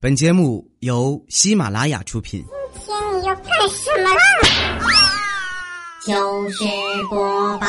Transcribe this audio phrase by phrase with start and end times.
[0.00, 2.44] 本节目由喜马拉雅出品。
[2.72, 4.20] 今天你要干什么啦？
[6.06, 6.64] 糗事
[7.10, 7.66] 播报，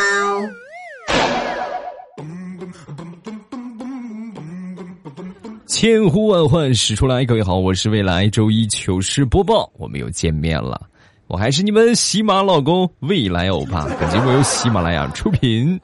[5.65, 10.79] 千呼万唤始出来，各位好，我是未来周一糗事播报，我们又见面了，
[11.25, 13.87] 我还是你们喜马老公未来欧巴。
[13.99, 15.81] 本节目由喜马拉雅出品。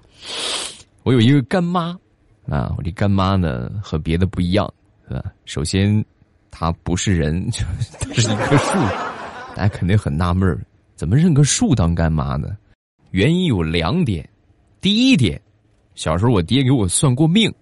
[1.02, 1.98] 我有一个干妈
[2.48, 4.72] 啊，我这干妈呢和别的不一样，
[5.08, 5.24] 是吧？
[5.46, 6.06] 首先，
[6.58, 7.60] 他不是人， 就
[8.14, 8.80] 是一棵树。
[9.58, 10.58] 大家肯定很纳闷儿，
[10.96, 12.56] 怎么认个树当干妈呢？
[13.12, 14.28] 原因有两点。
[14.80, 15.40] 第一点，
[15.96, 17.54] 小时候我爹给我算过命，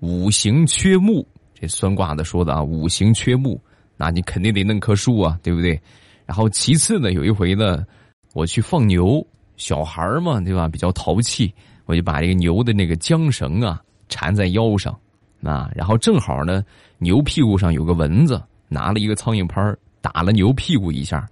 [0.00, 1.26] 五行缺木。
[1.52, 3.60] 这算卦的说的啊，五行缺木，
[3.98, 5.78] 那你肯定得弄棵树啊，对不对？
[6.24, 7.84] 然后其次呢，有一回呢，
[8.32, 9.24] 我去放牛，
[9.58, 10.68] 小孩嘛，对吧？
[10.68, 11.52] 比较淘气，
[11.84, 14.98] 我就把这个牛的那个缰绳啊缠在腰上，
[15.42, 16.64] 啊，然后正好呢，
[17.02, 19.60] 牛屁股上有个蚊子，拿了一个苍蝇拍
[20.00, 21.28] 打了牛屁股一下，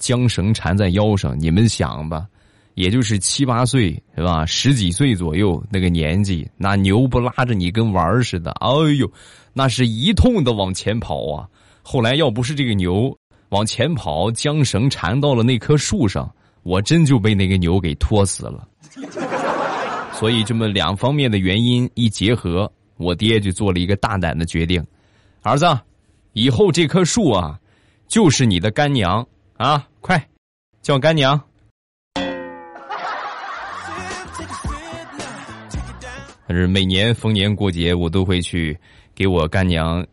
[0.00, 2.26] 缰绳缠在腰上，你们想吧，
[2.74, 4.46] 也就是七八岁是吧？
[4.46, 9.12] 十几岁左右那个年纪，那牛不拉着你跟玩儿似的，哎呦！
[9.52, 11.46] 那是一通的往前跑啊！
[11.82, 13.14] 后来要不是这个牛
[13.50, 18.66] 往前跑，缰绳缠到了那棵树上，我真就被那个牛给拖死了。
[20.14, 24.82] 所以这么两方面的原因一结合，我爹就做了一个大胆的决定：
[25.42, 25.66] 儿子，
[26.32, 27.58] 以后这棵树啊，
[28.08, 29.86] 就是你的干娘啊！
[30.00, 30.28] 快
[30.82, 31.40] 叫干娘。
[36.46, 38.78] 但是每年逢年过节，我都会去。
[39.12, 40.06] 给我干娘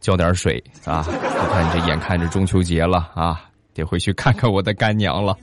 [0.00, 1.06] 浇点水啊！
[1.06, 5.36] 你看这眼看着中秋节了啊，得回去看看我的干娘了。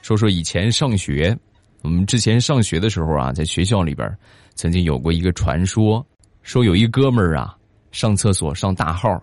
[0.00, 1.36] 说说以前上学，
[1.82, 4.16] 我们之前上学的时候啊，在学校里边
[4.54, 6.04] 曾经有过一个传说，
[6.42, 7.56] 说有一哥们儿啊
[7.90, 9.20] 上厕所上大号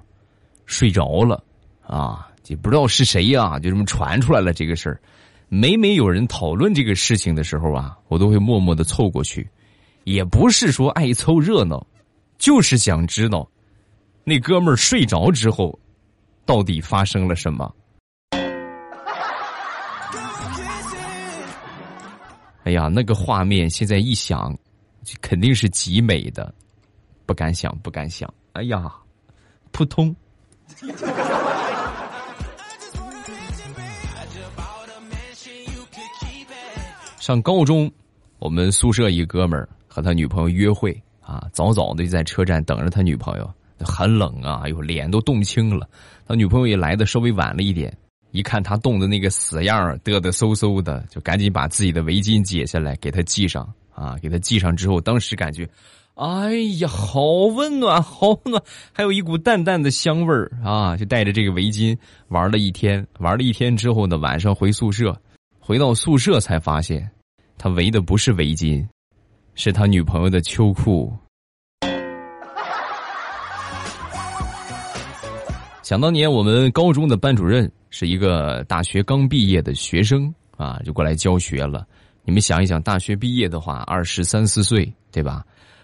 [0.66, 1.44] 睡着了
[1.82, 5.02] 啊，也不知道是谁呀，就这么传出来了这个事儿。
[5.48, 9.50] 每每有人讨论这个事情的时候啊，我都会默默的凑过去，
[10.04, 11.86] 也不是说爱凑热闹，
[12.38, 13.50] 就是想知道
[14.24, 15.80] 那哥们儿睡着之后
[16.46, 17.74] 到底发生了什么。
[22.70, 24.56] 哎呀，那个画面现在一想，
[25.22, 26.54] 肯定是极美的，
[27.26, 28.32] 不敢想，不敢想。
[28.54, 28.94] 哎呀，
[29.72, 30.16] 扑通。
[37.20, 37.92] 上高中，
[38.38, 43.52] 我们宿舍一哥们儿和他女朋友约会啊，早早的就在车站等着他女朋友。
[43.80, 45.90] 很冷啊，哎呦，脸都冻青了。
[46.28, 47.98] 他女朋友也来的稍微晚了一点，
[48.32, 54.16] 一看他冻的那个死样儿，嘚嘚嗖嗖的，就赶紧把自己的围巾解下来给他系上啊。
[54.22, 55.68] 给他系上之后，当时感觉，
[56.14, 57.22] 哎呀，好
[57.56, 58.64] 温暖，好温暖，
[58.94, 60.96] 还有一股淡淡的香味儿啊。
[60.96, 61.98] 就带着这个围巾
[62.28, 65.20] 玩了一天，玩了一天之后呢，晚上回宿舍，
[65.60, 67.10] 回到宿舍才发现。
[67.58, 68.88] 他围的不是围巾，
[69.56, 71.12] 是他女朋友的秋裤。
[75.82, 81.86] 想当年，我们高中的班主任是一个大学刚毕业的学生啊，就过来教学了。
[82.24, 85.44] 你们想一想，大学毕业的话，二十三四岁，对吧？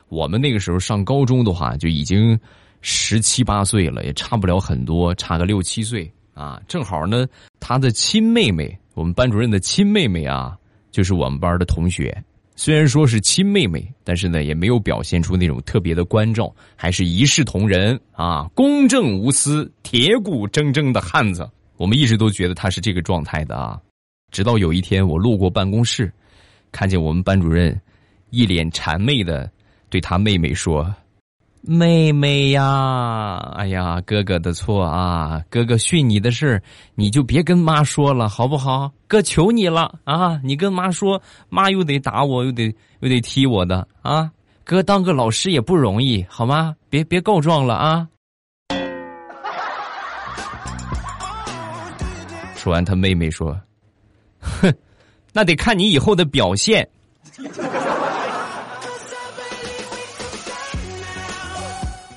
[0.09, 2.39] 我们那个时候上高中的话，就已经
[2.81, 6.61] 十七八岁了，也差不了很多，差个六七岁啊。
[6.67, 7.25] 正好呢，
[7.59, 10.57] 他的亲妹妹，我们班主任的亲妹妹啊。
[10.91, 12.23] 就是我们班的同学，
[12.55, 21.45] 虽然说是亲妹妹，但是呢，也没有表现出那种特别的关照，还是一视同仁啊，公正无私、铁骨铮铮的汉子。
[21.77, 23.79] 我们一直都觉得他是这个状态的啊，
[24.31, 26.11] 直到有一天我路过办公室，
[26.71, 27.79] 看见我们班主任
[28.29, 29.49] 一脸谄媚的
[29.89, 30.93] 对他妹妹说。
[31.67, 35.41] 妹妹呀，哎呀，哥哥的错啊！
[35.49, 36.61] 哥哥训你的事
[36.93, 38.91] 你就别跟妈说了，好不好？
[39.07, 40.39] 哥求你了啊！
[40.43, 41.19] 你跟妈说，
[41.49, 42.65] 妈又得打我，又得
[42.99, 44.31] 又得踢我的啊！
[44.63, 46.75] 哥当个老师也不容易，好吗？
[46.87, 48.07] 别别告状了啊！
[52.65, 53.55] 说完，他妹妹说
[54.41, 54.73] ：“哼，
[55.31, 56.89] 那得看你以后的表现。”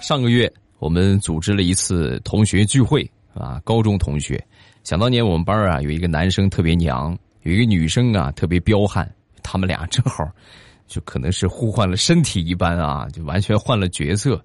[0.00, 4.42] 上个月我们组织了一次同学聚会啊，高中同学。
[4.84, 9.06] 想当年我们班啊有一个男生特别娘，有一个女生啊特别彪悍，
[9.42, 10.26] 他们俩正好
[10.86, 14.42] 就可能是互换了身体一般啊，就完全换了角色。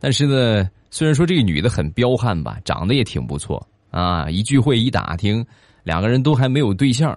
[0.00, 4.28] 但是呢，虽然说这个女的很彪悍吧，长得也挺不错啊。
[4.28, 5.44] 一聚会一打听，
[5.82, 7.16] 两个人都还没有对象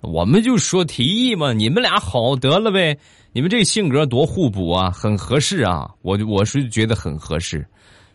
[0.00, 2.98] 我们就说提议嘛，你们俩好得了呗，
[3.32, 7.64] 你们这性格多互补啊，很合适啊，我我是觉得很合适。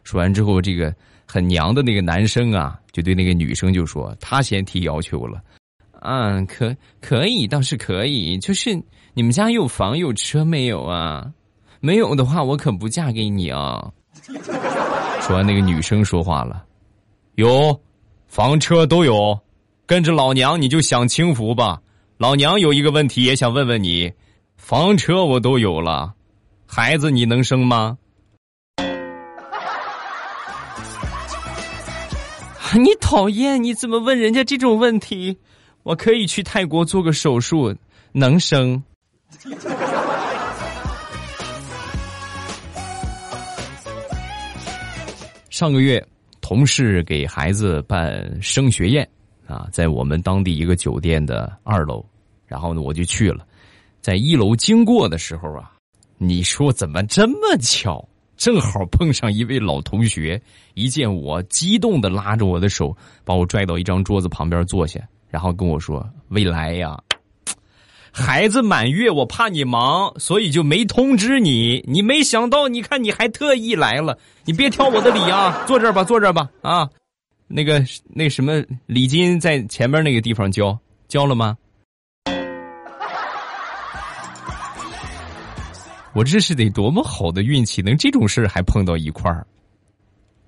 [0.03, 0.93] 说完之后，这个
[1.25, 5.41] 很娘的那个男生啊，就对那个女生就说，他先提要求了，
[6.01, 8.77] 啊，可可以，倒是可以，就是
[9.13, 11.31] 你们家有房有车没有啊？
[11.79, 13.91] 没有的话，我可不嫁给你啊。
[15.21, 16.65] 说完，那个女生说话了，
[17.35, 17.79] 有，
[18.27, 19.39] 房车都有。
[19.85, 21.81] 跟着老娘你就享清福吧，
[22.17, 24.11] 老娘有一个问题也想问问你，
[24.57, 26.13] 房车我都有了，
[26.65, 27.97] 孩子你能生吗？
[32.75, 35.37] 你讨厌，你怎么问人家这种问题？
[35.83, 37.73] 我可以去泰国做个手术，
[38.11, 38.83] 能生。
[45.49, 46.05] 上个月，
[46.47, 49.05] 同事给孩子办升学宴。
[49.45, 52.05] 啊，在我们当地一个酒店的二楼，
[52.45, 53.45] 然后呢，我就去了。
[53.99, 55.73] 在一楼经过的时候啊，
[56.17, 58.07] 你说怎么这么巧？
[58.37, 60.41] 正好碰上一位老同学，
[60.73, 62.95] 一见我，激动的拉着我的手，
[63.25, 66.97] 把我拽到一张桌子旁边坐下，然后跟我说：“未来呀，
[68.19, 71.83] 孩子满月，我怕你忙，所以就没通知你。
[71.87, 76.89] 你没想到，你看你还特意来了，你别挑我的理啊，坐这儿吧，坐这儿吧，啊。”
[77.47, 80.77] 那个那什么礼金在前面那个地方交
[81.07, 81.55] 交了吗？
[86.13, 89.45] 我这是得多么好的运气，能这种事还碰到一块儿？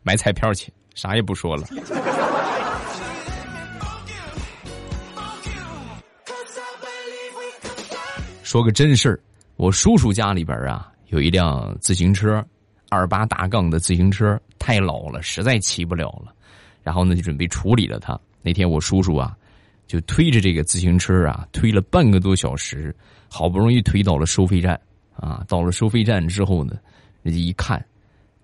[0.02, 1.68] 买彩票去，啥也不说了。
[8.50, 9.20] 说个真事儿，
[9.58, 12.44] 我叔叔家里边啊有一辆自行车，
[12.90, 16.34] 二八大杠的自行车，太老了，实在骑不了了。
[16.82, 18.20] 然后呢，就准备处理了它。
[18.42, 19.38] 那天我叔叔啊，
[19.86, 22.92] 就推着这个自行车啊，推了半个多小时，
[23.28, 24.74] 好不容易推到了收费站。
[25.14, 26.74] 啊，到了收费站之后呢，
[27.22, 27.86] 人家一看，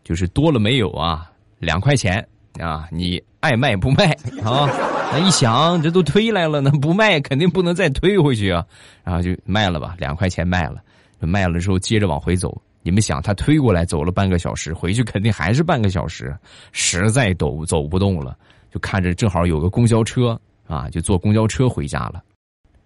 [0.04, 1.32] 就是多了没有啊？
[1.58, 2.24] 两块钱
[2.60, 2.88] 啊！
[2.92, 4.12] 你爱卖不卖
[4.44, 4.70] 啊？
[5.12, 8.66] 那一想，这都推来了，那不卖肯定不能再推回去啊。
[9.04, 10.82] 然后就卖了吧，两块钱卖了。
[11.20, 12.62] 卖了之后，接着往回走。
[12.84, 16.36] 你们想，他推过来走了半个小时，回去肯定还是半个小时，
[16.72, 18.38] 实在走走不动了，
[18.72, 22.22] 就看着正好有个公交车啊，就坐公交车回家了，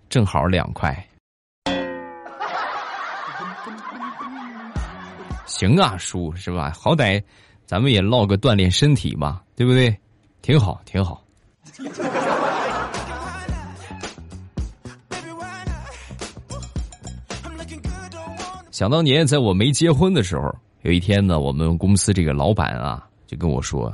[0.07, 1.05] 正好两块。
[5.45, 6.71] 行啊，叔是吧？
[6.79, 7.21] 好歹
[7.65, 9.93] 咱们也唠个锻炼身体嘛，对不对？
[10.41, 11.21] 挺好，挺好。
[18.79, 23.93] 想当年，在我没结婚的时候，有一天呢，我们公司这个老板啊，就跟我说：“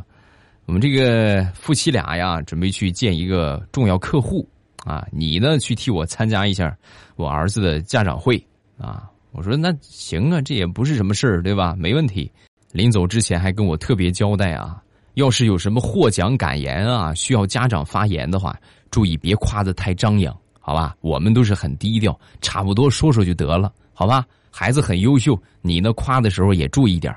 [0.68, 4.48] 我们这个夫妻俩呀，准备去见一个重要客户
[4.84, 6.78] 啊，你呢去替我参加一下
[7.16, 8.38] 我儿子的家长会
[8.78, 11.74] 啊。”我说：“那行啊，这也不是什么事儿，对吧？
[11.76, 12.32] 没问题。”
[12.72, 14.80] 临走之前还跟我特别交代啊，
[15.16, 18.56] 要是有什么获奖感言啊，需要家长发言的话，
[18.92, 20.96] 注意别夸的太张扬，好吧？
[21.02, 24.24] 我们都是很低调，差不多说说就得了，好吧？
[24.58, 27.14] 孩子很优秀，你呢夸的时候也注意点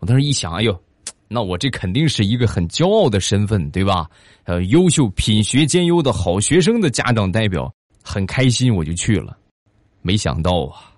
[0.00, 0.76] 我当时一想，哎呦，
[1.28, 4.04] 那我这肯定是一个很骄傲的身份，对吧？
[4.42, 9.38] 呃，优秀品学兼优的好学生的家长代表，很开心，我就去了。
[10.00, 10.90] 没想到啊，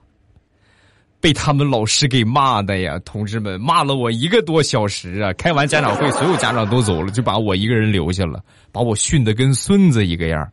[1.21, 5.35] 被他们老师给骂的呀，同志们骂了我一个多小时啊！
[5.35, 10.51] 开完家长会，所有家长都走了，就把我一个人留下了，把我训得跟孙子一个样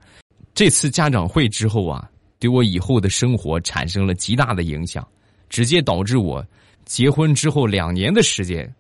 [0.54, 2.06] 这次家长会之后啊，
[2.38, 5.08] 对我以后的生活产生了极大的影响。
[5.52, 6.44] 直接导致我
[6.86, 8.74] 结婚之后两年的时间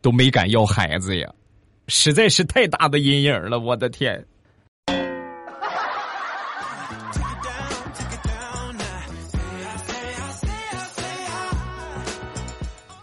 [0.00, 1.30] 都没敢要孩子呀，
[1.88, 4.24] 实在是太大的阴影了，我的天！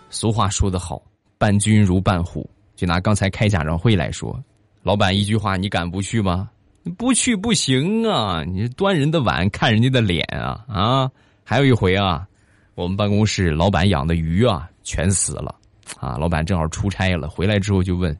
[0.10, 1.00] 俗话说得好，
[1.38, 2.50] 伴君如伴虎。
[2.76, 4.44] 就拿刚才开家长会来说，
[4.82, 6.50] 老板一句话，你敢不去吗？
[6.98, 8.44] 不去不行啊！
[8.44, 11.12] 你端人的碗，看人家的脸啊啊！
[11.44, 12.27] 还有一回啊。
[12.78, 15.56] 我们办公室老板养的鱼啊，全死了，
[16.00, 16.16] 啊！
[16.20, 18.16] 老板正好出差了，回来之后就问，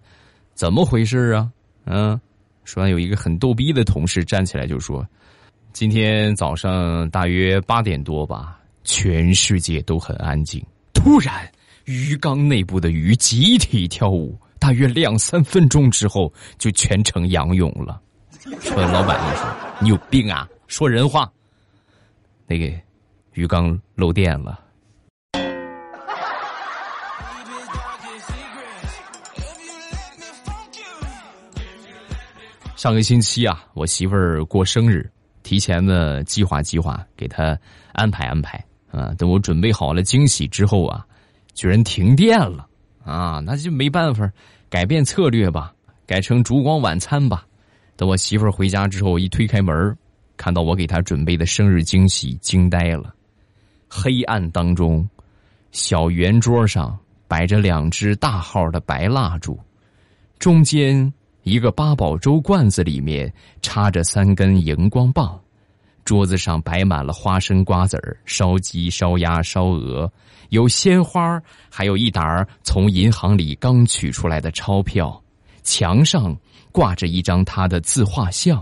[0.56, 1.48] 怎么回事啊？
[1.86, 2.20] 嗯，
[2.64, 5.08] 说完有一个很逗逼的同事站起来就说，
[5.74, 10.60] 今天早上大约八点多吧，全世界都很安静，
[10.92, 11.48] 突然
[11.86, 18.02] 鱼缸内部的鱼集体跳舞，大约两三分钟之后就全程仰泳了。
[18.60, 21.32] 说，老板就说：“你有病啊，说人话。”
[22.50, 22.76] 那个。
[23.38, 24.60] 鱼缸漏电了。
[32.76, 35.08] 上个星期啊，我媳妇儿过生日，
[35.44, 37.56] 提前的计划计划，给她
[37.92, 38.58] 安排安排
[38.90, 39.14] 啊。
[39.20, 41.06] 等我准备好了惊喜之后啊，
[41.54, 42.68] 居然停电了
[43.06, 43.40] 啊！
[43.46, 44.28] 那就没办法，
[44.68, 45.72] 改变策略吧，
[46.08, 47.46] 改成烛光晚餐吧。
[47.96, 49.96] 等我媳妇儿回家之后，一推开门，
[50.38, 53.14] 看到我给她准备的生日惊喜，惊呆了。
[53.88, 55.08] 黑暗当中，
[55.72, 59.60] 小圆桌上摆着两只大号的白蜡烛，
[60.40, 61.12] 中间。
[61.44, 65.40] 一个八宝粥罐子里面插着三根荧光棒，
[66.04, 70.12] 桌子上摆满了花生、瓜子儿、烧鸡、烧鸭、烧鹅，
[70.50, 71.42] 有鲜花，
[71.72, 75.24] 还有一沓从银行里刚取出来的钞票。
[75.64, 76.38] 墙上
[76.74, 78.62] 挂着一张他的自画像。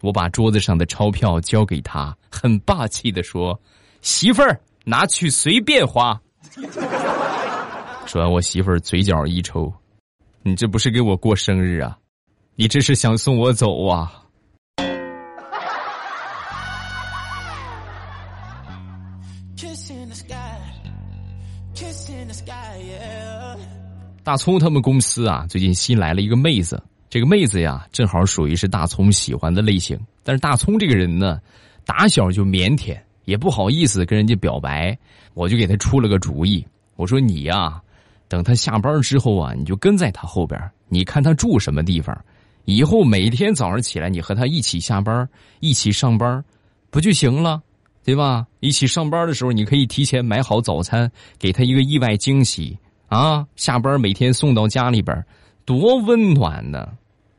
[0.00, 3.56] 我把桌子上的钞票交给他，很霸气的说
[4.02, 6.20] ：“媳妇儿，拿去随便花。”
[8.04, 9.72] 说完，我媳妇儿嘴角一抽。
[10.42, 11.96] 你这不是给我过生日啊？
[12.56, 14.12] 你这是想送我走啊？
[24.24, 26.82] 大葱他们公司啊，最近新来了一个妹子。
[27.08, 29.98] 这个妹子呀，正好属于是大葱喜欢的类型。
[30.24, 31.40] 但是大葱这个人呢，
[31.84, 34.96] 打小就腼腆，也不好意思跟人家表白。
[35.34, 37.80] 我就给他出了个主意，我说你呀。
[38.28, 42.18] 等他下班之后啊，你就跟在他后边，你看他住什么地方，
[42.64, 45.28] 以后每天早上起来，你和他一起下班，
[45.60, 46.42] 一起上班，
[46.88, 47.62] 不就行了，
[48.04, 48.46] 对吧？
[48.60, 52.74] 一起上班的时候，你可以提前买好早餐，给他一个意外惊喜
[53.08, 53.46] 啊！
[53.54, 55.22] 下班每天送到家里边，
[55.66, 56.88] 多温暖呢！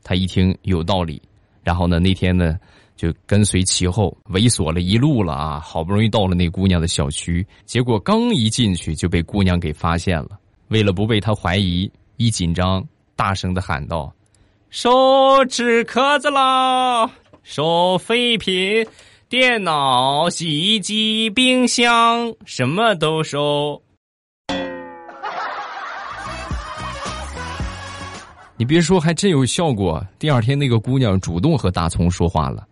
[0.04, 1.20] 他一听有道理，
[1.64, 2.56] 然后呢，那天呢
[2.96, 5.60] 就跟随其后，猥琐了一路了啊！
[5.60, 10.38] 好不容易到了那姑娘的小区，结果刚一进去就被姑娘给发现了。
[10.68, 12.86] 为了不被他怀疑，一紧张，
[13.16, 14.14] 大声的喊道
[14.70, 17.10] ：“收纸壳子啦！
[17.42, 18.86] 收废品，
[19.28, 23.82] 电脑、洗衣机、冰箱，什么都收。”
[28.56, 30.00] 你别说，还真有效果。
[30.16, 32.64] 第二天，那个姑娘主动和大葱说话了。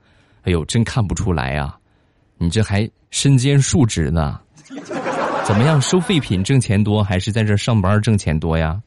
[0.43, 1.79] 哎呦，真看不出来啊！
[2.37, 4.41] 你这还身兼数职呢。
[5.45, 5.81] 怎么样？
[5.81, 8.81] 收废品挣钱多，还是在这上班挣钱多呀？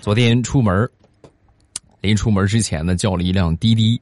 [0.00, 0.88] 昨天出门，
[2.00, 4.00] 临出门之前呢，叫了一辆滴滴，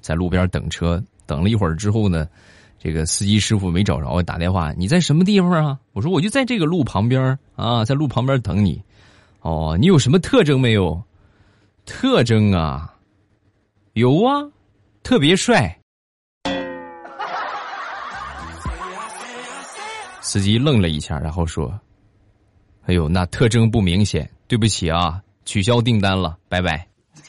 [0.00, 1.02] 在路边等车。
[1.26, 2.26] 等了一会儿之后呢，
[2.78, 8.82] 这个司机师傅没找着，打电话：“你在什么地方啊？”我说：“我就在这个路旁边啊，在路旁边等你。”
[9.46, 11.00] 哦，你有什么特征没有？
[11.86, 12.92] 特征啊，
[13.92, 14.42] 有啊。
[15.04, 15.78] 特别帅，
[20.20, 21.72] 司机愣了一下，然后说
[22.86, 26.84] ：“哎呦，那特征不明显，对不起啊，取消订单了，拜拜。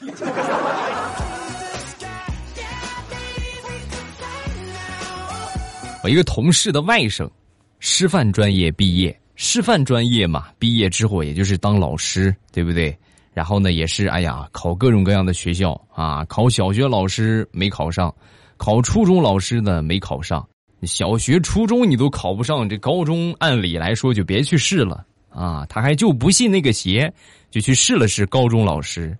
[6.02, 7.30] 我一个同事的外甥，
[7.78, 12.94] 师范专业毕业，师范专业嘛，毕业之后也就是当老师，对不对？
[13.32, 18.12] 然后呢，也是哎呀，考各种各样的学校啊，考小学老师没考上，
[18.56, 20.44] 考初中老师呢没考上，
[20.82, 25.64] 小学、初中你都考不上，这高中按理来说就别去试了啊。
[25.68, 27.10] 他还就不信那个邪，
[27.48, 29.16] 就去试了试高中老师，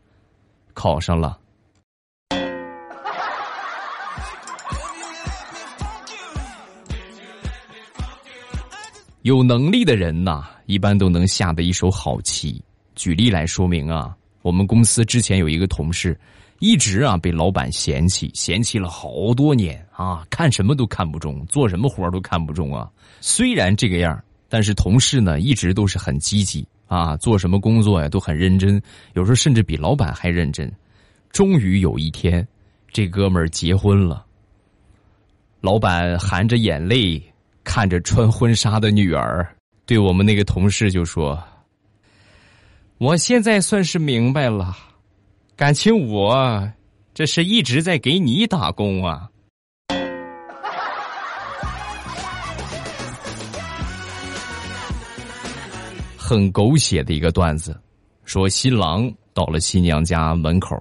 [0.75, 1.39] 考上了。
[9.23, 12.63] 有能力的人呐，一般都能下得一手好棋。
[12.95, 16.19] 举例来说明啊，我们公司之前有一个同事，
[16.61, 22.89] 一直啊被老板嫌弃，嫌弃了好多年啊，看什么都看不中，做什么活都看不中啊。
[23.21, 28.81] 虽然这个样，但是同事呢一直都是很积极啊，做什么工作呀都很认真，
[29.15, 30.73] 有时候甚至比老板还认真。
[31.31, 32.47] 终于有一天，
[32.93, 34.25] 这哥们儿结婚了，
[35.61, 37.23] 老板含着眼泪
[37.69, 39.47] 看着穿婚纱的女儿，
[39.85, 41.39] 对我们那个同事就说。
[42.97, 44.75] 我现在算是明白了，
[45.55, 46.73] 感情我
[47.13, 49.29] 这是一直在给你打工啊。
[56.17, 57.79] 很狗血的一个段子，
[58.25, 60.75] 说新郎到了新娘家门口，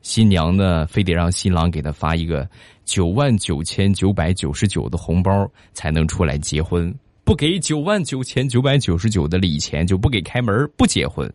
[0.00, 2.48] 新娘呢非得让新郎给她发一个
[2.90, 6.92] 九万九千九百九十九的红包才能出来结婚，
[7.22, 11.32] 不给九万九千九百九十九的礼钱就不给开门，不结婚。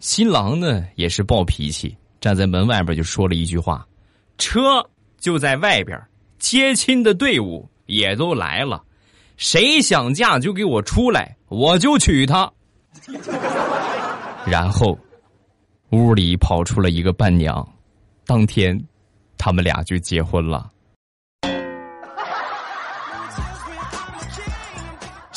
[0.00, 3.86] 新郎呢也是暴脾气，站在门外边就说了一句话
[4.38, 4.82] ：“车
[5.20, 6.02] 就在外边，
[6.38, 8.82] 接亲的队伍也都来了，
[9.36, 12.50] 谁想嫁就给我出来，我就娶她。”
[14.48, 14.98] 然后
[15.90, 17.68] 屋里跑出了一个伴娘，
[18.24, 18.82] 当天，
[19.36, 20.72] 他们俩就结婚了。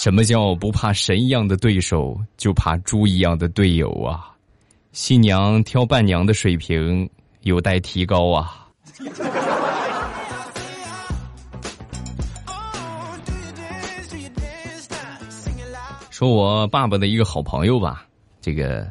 [0.01, 4.33] 什么叫不怕神一样的对手，就怕猪一样的队友啊？
[4.93, 7.09] 新娘挑伴娘的水平
[7.41, 8.65] 有待提高啊！
[16.09, 18.07] 说我爸爸的一个好朋友吧，
[18.39, 18.89] 这个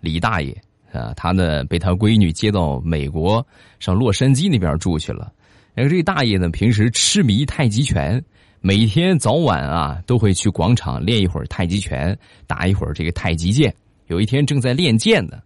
[0.00, 0.58] 李大爷
[0.94, 3.46] 啊，他呢被他闺女接到美国，
[3.80, 5.30] 上洛杉矶那边住去了。
[5.74, 8.24] 然后这大爷呢，平时痴迷太极拳。
[8.60, 13.72] 每天早晚啊，都会去广场练一会儿太极拳，打一会儿这个太极剑。
[14.08, 15.38] 有一天正在练剑呢，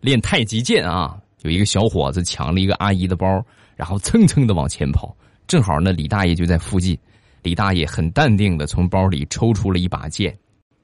[0.00, 5.14] 练太极剑啊，有一个小伙子抢了一个阿姨的包，然后蹭蹭的往前跑。
[5.48, 6.96] 正好呢，李大爷就在附近。
[7.42, 10.32] 李大爷很淡定的从包里抽出了一把剑，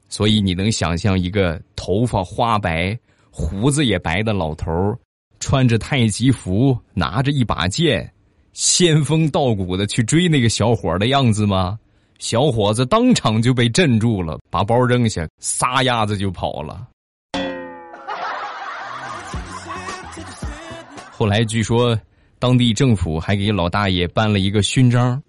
[0.09, 2.99] 所以你能想象一个头发花白、
[3.31, 4.73] 胡子也白的老头
[5.39, 8.13] 穿着太极服，拿着一把剑。
[8.59, 11.79] 仙风道骨的去追那个小伙的样子吗？
[12.19, 16.85] 小伙子当场就被镇住了，把包扔下，撒丫子就跑了。
[21.13, 21.97] 后来据说，
[22.41, 25.23] 当地政府还给老大爷颁了一个勋章。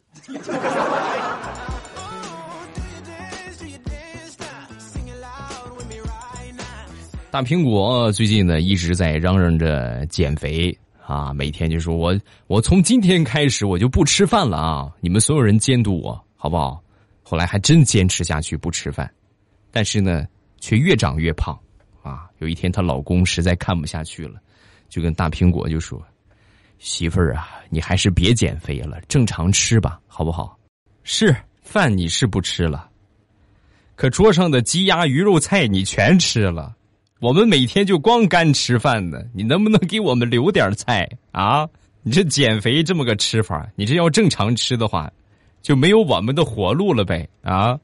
[7.29, 10.75] 大苹果最近呢一直在嚷嚷着减肥。
[11.09, 14.93] 啊，每天就说我我从今天开始我就不吃饭了啊！
[14.99, 16.79] 你们所有人监督我好不好？
[17.23, 19.11] 后来还真坚持下去不吃饭，
[19.71, 20.27] 但是呢，
[20.59, 21.59] 却越长越胖。
[22.03, 24.39] 啊，有一天她老公实在看不下去了，
[24.87, 25.99] 就跟大苹果就说
[26.77, 30.55] ：“媳妇儿啊，你还是别减肥了，正常吃吧，好不好？
[31.01, 32.87] 是饭你是不吃了，
[33.95, 36.75] 可桌上的鸡鸭鱼肉菜你全吃了。”
[37.21, 41.67] 我们每天就光干吃饭呢，你能不能给我们留点菜啊？
[42.01, 45.11] 你这减肥这么个吃法，你这要正常吃的话，
[45.61, 47.77] 就没有我们的活路了呗啊！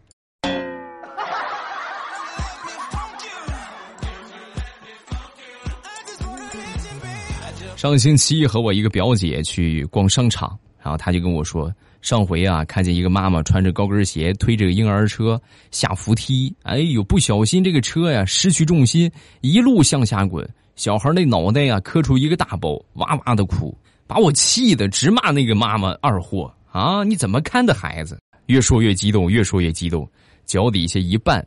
[7.75, 11.69] 上星期和我一个表姐去逛商场，然后她就跟我说。
[12.05, 15.41] 上回啊，看见一个妈妈穿着高跟鞋推着婴儿车
[15.72, 27.03] 下扶梯，哎呦，不小心这个车呀失去重心，一路向下滚，小孩那脑袋呀磕出一个大包，哇哇的哭，把我气的直骂那个妈妈二货啊！
[27.03, 28.20] 你怎么看的孩子？
[28.46, 30.07] 越说越激动，越说越激动，
[30.46, 31.44] 脚底下一绊，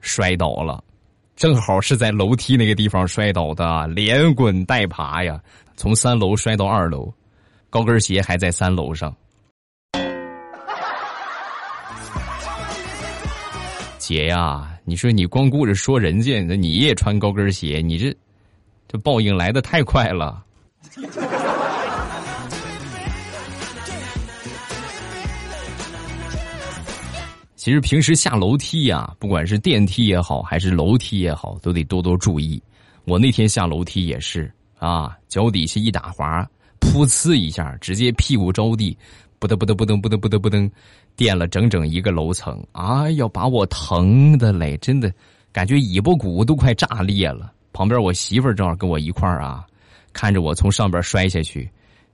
[0.00, 0.80] 摔倒了，
[1.34, 5.42] 正好是在楼梯那个地方摔倒的，连滚带爬呀，
[5.74, 7.12] 从三楼摔到二楼，
[7.68, 9.12] 高跟鞋还在三楼上。
[14.02, 18.12] 姐呀，你说你光顾着说人家，那你也穿高跟鞋，你这
[18.88, 20.44] 这报应来的太快了。
[27.54, 32.60] 其实平时下楼梯呀，不管是电梯也好，还是楼梯也好，都得多多注意。
[33.04, 36.44] 我那天下楼梯也是啊，脚底下一打滑，
[36.82, 38.98] 噗呲一下，直接屁股着地。
[39.38, 40.70] 不得不得不噔不得不得不噔，
[41.16, 45.12] 垫了整整一个楼层，哎呀，把我疼的嘞，真的
[45.50, 47.52] 感觉尾巴骨都快炸裂了。
[47.72, 49.66] 旁边我媳妇正好跟我一块儿啊，
[50.12, 51.68] 看着我从上边摔下去，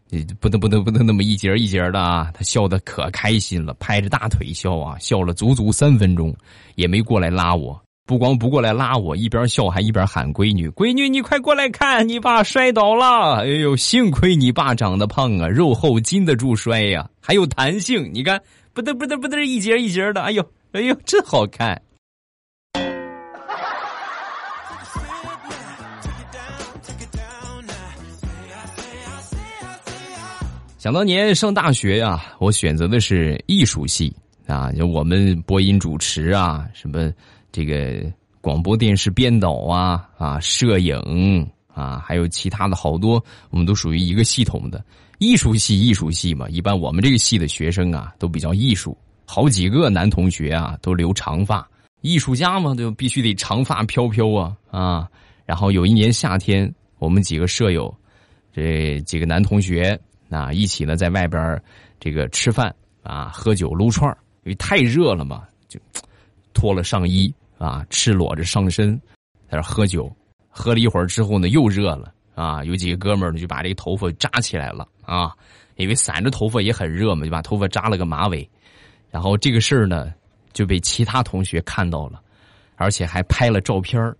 [0.08, 6.34] 你不得不得不得那么一节一节的啊，她笑得可开心了，拍着大腿笑啊，笑了足足三分钟，
[6.76, 7.78] 也没过来拉我。
[8.08, 13.42] 不光不过来拉我，一边笑还一边喊：“闺女，闺女，你快过来看，你爸摔倒了！
[13.42, 18.10] 哎呦，幸亏你爸长得胖啊，肉厚经得住摔呀，还有弹性。
[18.14, 18.40] 你看，
[18.72, 20.42] 不得不得不得，一节一节的，哎呦，
[20.72, 21.78] 哎呦，真好看。”
[30.78, 34.10] 想当年上大学呀，我选择的是艺术系
[34.46, 37.12] 啊，就我们播音主持啊，什么。
[37.50, 44.84] 这个广播电视编导啊啊，摄影啊，还有其他的好多，我们都属于一个系统的
[45.18, 45.80] 艺术系。
[45.80, 51.68] 艺术系嘛，一般我们这个系的学生啊，都比较艺术，好几个男同学啊都留长发，
[52.00, 55.08] 艺术家嘛，就必须得长发飘飘啊啊。
[55.46, 57.94] 然后有一年夏天，我们几个舍友，
[58.52, 59.98] 这几个男同学
[60.30, 61.60] 啊，一起呢在外边
[61.98, 64.10] 这个吃饭啊，喝酒撸串
[64.44, 65.80] 因为太热了嘛，就。
[66.58, 69.00] 脱了上衣啊，赤裸着上身，
[69.48, 70.12] 在那喝酒，
[70.48, 72.64] 喝了一会儿之后呢，又热了啊。
[72.64, 75.32] 有几个哥们儿呢，就把这个头发扎起来了啊，
[75.76, 78.48] 因为散着头发也很热嘛，就把头发扎了个马尾。
[79.08, 80.12] 然后这个事儿呢，
[80.52, 82.20] 就被其他同学看到了，
[82.74, 84.12] 而且还拍了照片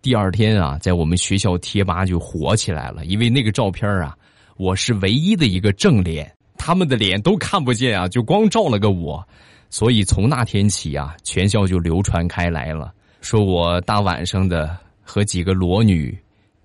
[0.00, 4.16] 第二天啊，在我们学校贴吧就火起来了，因为那个照片啊，
[4.58, 9.26] 我是唯一的一个正脸，他们的脸都看不见啊，就光照了个我，
[9.70, 16.18] 所以从那天起啊，全校就流传开来了，说我大晚上的和几个裸女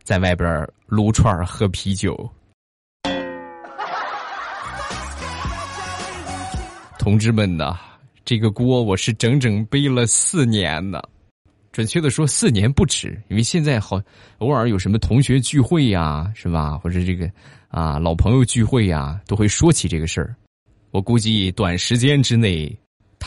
[0.04, 2.30] 在外边撸串喝啤酒。
[6.98, 7.78] 同志们呐，
[8.26, 11.00] 这个锅我是整整背了四年呢。
[11.72, 14.02] 准确的说，四年不止，因为现在好
[14.40, 16.78] 偶尔有什么同学聚会呀，是吧？
[16.78, 17.30] 或者这个
[17.68, 20.36] 啊老朋友聚会呀，都会说起这个事儿。
[20.90, 22.74] 我估计短时间之内，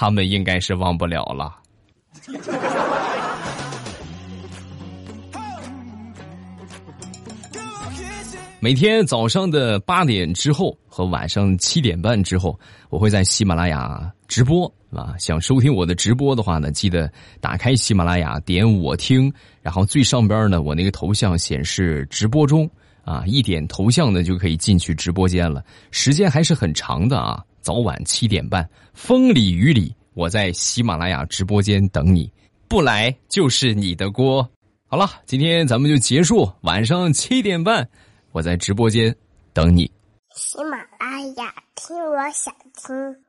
[0.00, 1.56] 他们应该是忘不了了。
[8.60, 12.56] 每天早上的八点之后和晚上七点半之后，
[12.90, 14.72] 我会在喜马拉雅直播。
[14.92, 19.32] 啊，想收听我的直播的话呢，记得打开喜马拉雅，点我听，
[19.62, 22.70] 然后最上边呢，我那个头像显示直播中，
[23.04, 25.64] 啊，一点头像呢就可以进去直播间了。
[25.90, 32.32] 时间还是很长的啊，早晚七点半，风里雨里，我在喜马拉雅直播间等你，
[32.66, 34.48] 不来就是你的锅。
[34.86, 37.86] 好了，今天咱们就结束，晚上七点半，
[38.32, 39.14] 我在直播间
[39.52, 39.84] 等你。
[40.34, 43.27] 喜马拉雅，听我想听。